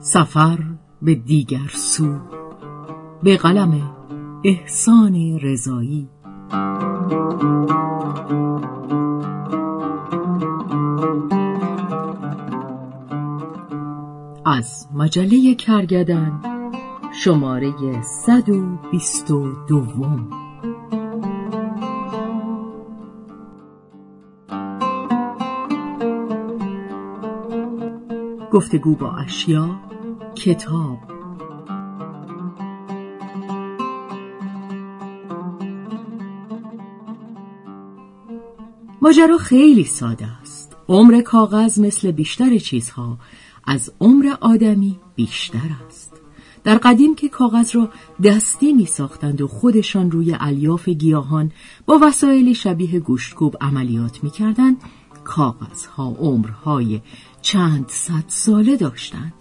[0.00, 0.58] سفر
[1.02, 2.18] به دیگر سو
[3.22, 3.90] به قلم
[4.44, 6.08] احسان رضایی.
[14.46, 16.45] از مجله کرگدن
[17.18, 19.82] شماره 122
[28.52, 29.80] گفتگو با اشیا
[30.34, 30.98] کتاب.
[39.02, 40.76] ماجرا خیلی ساده است.
[40.88, 43.18] عمر کاغذ مثل بیشتر چیزها
[43.64, 46.15] از عمر آدمی بیشتر است.
[46.66, 47.88] در قدیم که کاغذ را
[48.24, 51.52] دستی می ساختند و خودشان روی الیاف گیاهان
[51.86, 54.76] با وسایلی شبیه گوشتکوب عملیات می کردند
[55.24, 57.00] کاغذها عمرهای
[57.42, 59.32] چند صد ساله داشتند.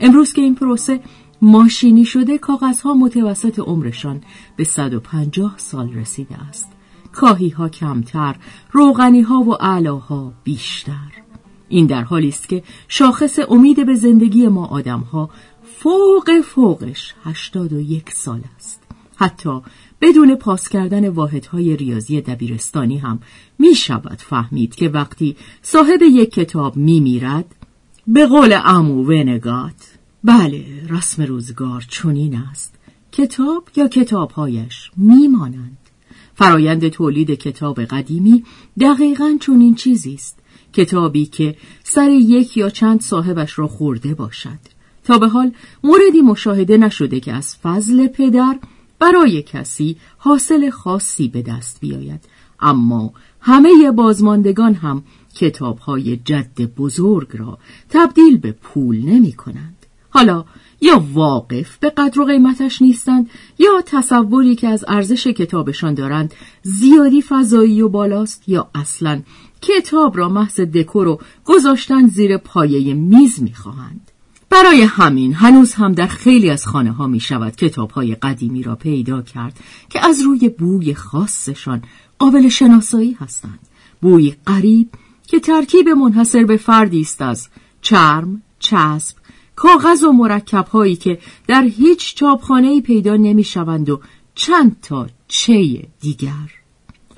[0.00, 1.00] امروز که این پروسه
[1.42, 4.20] ماشینی شده کاغذها متوسط عمرشان
[4.56, 6.68] به 150 سال رسیده است.
[7.12, 8.36] کاهی ها کمتر
[8.72, 11.20] روغنی ها و علاها بیشتر.
[11.68, 15.30] این در حالی است که شاخص امید به زندگی ما آدم ها
[15.78, 18.82] فوق فوقش 81 سال است.
[19.16, 19.60] حتی
[20.00, 23.20] بدون پاس کردن واحدهای ریاضی دبیرستانی هم
[23.58, 27.54] می شود فهمید که وقتی صاحب یک کتاب می میرد
[28.06, 32.74] به قول امو ونگات بله رسم روزگار چنین است.
[33.12, 35.78] کتاب یا کتابهایش میمانند
[36.34, 38.44] فرایند تولید کتاب قدیمی
[38.80, 40.38] دقیقا چنین چیزی است.
[40.72, 44.79] کتابی که سر یک یا چند صاحبش را خورده باشد.
[45.10, 45.52] تا به حال
[45.84, 48.58] موردی مشاهده نشده که از فضل پدر
[48.98, 52.20] برای کسی حاصل خاصی به دست بیاید
[52.60, 55.02] اما همه بازماندگان هم
[55.34, 59.86] کتاب های جد بزرگ را تبدیل به پول نمی کنند.
[60.10, 60.44] حالا
[60.80, 67.22] یا واقف به قدر و قیمتش نیستند یا تصوری که از ارزش کتابشان دارند زیادی
[67.22, 69.22] فضایی و بالاست یا اصلا
[69.62, 74.09] کتاب را محض دکور و گذاشتن زیر پایه میز می‌خواهند
[74.50, 78.74] برای همین هنوز هم در خیلی از خانه ها می شود کتاب های قدیمی را
[78.74, 81.82] پیدا کرد که از روی بوی خاصشان
[82.18, 83.58] قابل شناسایی هستند.
[84.00, 84.88] بوی غریب
[85.26, 87.48] که ترکیب منحصر به فردی است از
[87.82, 89.16] چرم، چسب،
[89.56, 91.18] کاغذ و مرکب هایی که
[91.48, 94.00] در هیچ چاپخانه پیدا نمی شوند و
[94.34, 96.50] چند تا چه دیگر.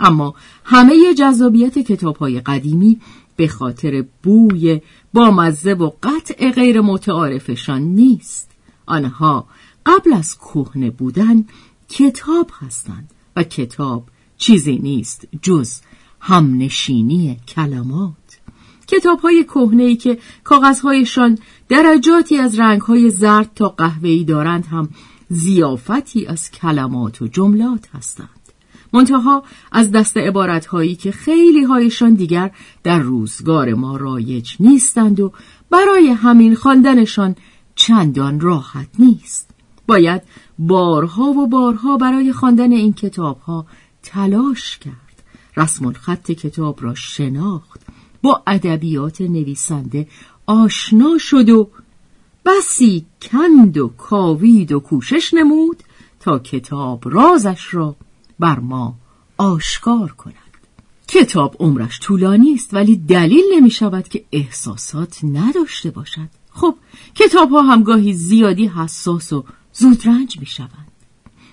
[0.00, 3.00] اما همه جذابیت کتاب های قدیمی
[3.36, 4.80] به خاطر بوی
[5.12, 8.50] با مزه و قطع غیر متعارفشان نیست.
[8.86, 9.46] آنها
[9.86, 11.44] قبل از کهنه بودن
[11.88, 15.80] کتاب هستند و کتاب چیزی نیست جز
[16.20, 18.12] همنشینی کلمات.
[18.86, 24.88] کتاب های کهنه که کاغذهایشان درجاتی از رنگ های زرد تا قهوه‌ای دارند هم
[25.28, 28.41] زیافتی از کلمات و جملات هستند.
[28.92, 32.50] منتها از دست عبارت هایی که خیلی هایشان دیگر
[32.82, 35.32] در روزگار ما رایج نیستند و
[35.70, 37.36] برای همین خواندنشان
[37.74, 39.50] چندان راحت نیست.
[39.86, 40.22] باید
[40.58, 43.66] بارها و بارها برای خواندن این کتاب ها
[44.02, 45.22] تلاش کرد.
[45.56, 47.80] رسم خط کتاب را شناخت.
[48.22, 50.08] با ادبیات نویسنده
[50.46, 51.70] آشنا شد و
[52.44, 55.82] بسی کند و کاوید و کوشش نمود
[56.20, 57.96] تا کتاب رازش را
[58.42, 58.94] بر ما
[59.38, 60.34] آشکار کند.
[61.08, 66.28] کتاب عمرش طولانی است ولی دلیل نمی شود که احساسات نداشته باشد.
[66.50, 66.74] خب
[67.14, 70.92] کتاب ها هم گاهی زیادی حساس و زودرنج می شوند.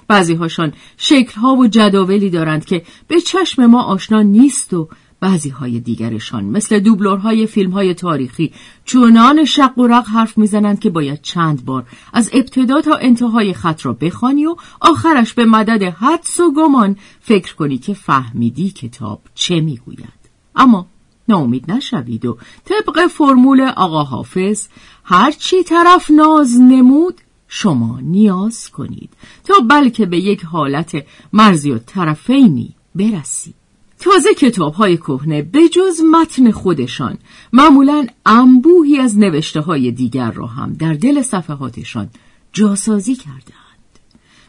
[0.08, 5.50] بعضی هاشان شکل ها و جداولی دارند که به چشم ما آشنا نیست و بعضی
[5.50, 8.54] های دیگرشان مثل دوبلورهای فیلم های تاریخی
[8.86, 13.86] چونان شق و رق حرف می‌زنند که باید چند بار از ابتدا تا انتهای خط
[13.86, 19.60] را بخوانی و آخرش به مدد حدس و گمان فکر کنی که فهمیدی کتاب چه
[19.62, 20.20] می‌گوید.
[20.56, 20.88] اما
[21.28, 24.68] ناامید نشوید و طبق فرمول آقا حافظ
[25.04, 29.10] هرچی طرف ناز نمود شما نیاز کنید
[29.44, 33.59] تا بلکه به یک حالت مرزی و طرفینی برسید.
[34.00, 37.18] تازه کتاب های کهنه جز متن خودشان
[37.54, 42.10] معمولا انبوهی از نوشته های دیگر را هم در دل صفحاتشان
[42.54, 44.00] جاسازی کردند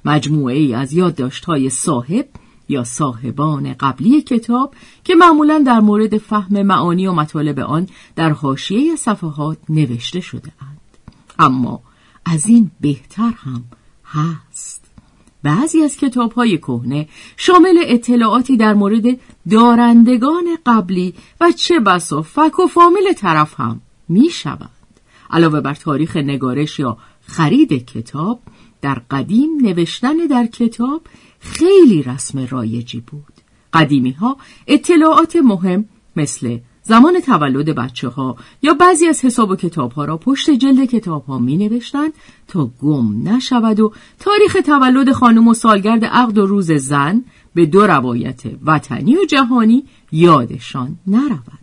[0.05, 2.27] مجموعه ای از یادداشت های صاحب
[2.69, 4.75] یا صاحبان قبلی کتاب
[5.05, 10.81] که معمولا در مورد فهم معانی و مطالب آن در حاشیه صفحات نوشته شده اند.
[11.39, 11.83] اما
[12.25, 13.65] از این بهتر هم
[14.05, 14.80] هست
[15.43, 19.05] بعضی از کتاب های کهنه شامل اطلاعاتی در مورد
[19.51, 24.71] دارندگان قبلی و چه بسا فک و فامیل طرف هم می شوند.
[25.31, 28.41] علاوه بر تاریخ نگارش یا خرید کتاب
[28.83, 31.03] در قدیم نوشتن در کتاب
[31.41, 33.33] خیلی رسم رایجی بود.
[33.73, 35.85] قدیمی ها اطلاعات مهم
[36.17, 36.59] مثل
[36.91, 41.25] زمان تولد بچه ها یا بعضی از حساب و کتاب ها را پشت جلد کتاب
[41.27, 42.13] ها می نوشتند
[42.49, 47.87] تا گم نشود و تاریخ تولد خانم و سالگرد عقد و روز زن به دو
[47.87, 51.61] روایت وطنی و جهانی یادشان نرود.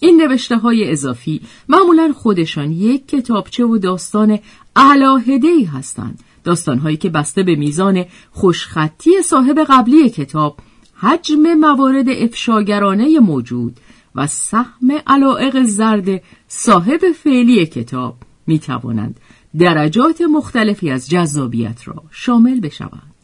[0.00, 4.38] این نوشته های اضافی معمولا خودشان یک کتابچه و داستان
[4.76, 10.56] علاهده هستند داستان هایی که بسته به میزان خوشخطی صاحب قبلی کتاب
[10.94, 13.80] حجم موارد افشاگرانه موجود
[14.14, 18.16] و سهم علائق زرد صاحب فعلی کتاب
[18.46, 19.20] می توانند
[19.58, 23.14] درجات مختلفی از جذابیت را شامل بشوند.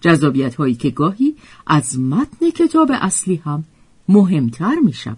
[0.00, 1.36] جذابیت هایی که گاهی
[1.66, 3.64] از متن کتاب اصلی هم
[4.08, 5.16] مهمتر می شود.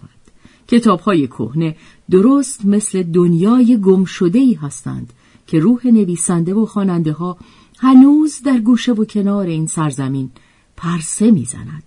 [0.67, 1.75] کتاب های کهنه
[2.11, 5.13] درست مثل دنیای گم شده ای هستند
[5.47, 7.37] که روح نویسنده و خواننده ها
[7.79, 10.31] هنوز در گوشه و کنار این سرزمین
[10.77, 11.83] پرسه می‌زند.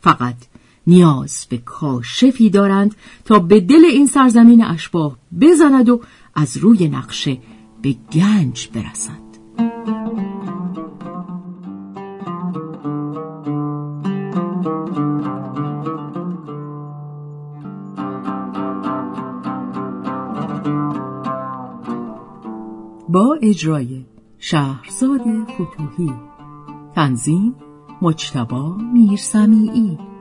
[0.00, 0.36] فقط
[0.86, 2.94] نیاز به کاشفی دارند
[3.24, 6.00] تا به دل این سرزمین اشباه بزند و
[6.34, 7.38] از روی نقشه
[7.82, 9.18] به گنج برسند.
[23.08, 24.04] با اجرای
[24.38, 25.20] شهرزاد
[25.50, 26.12] فتوهی
[26.94, 27.54] تنظیم
[28.02, 30.11] مجتبا میرسمیعی.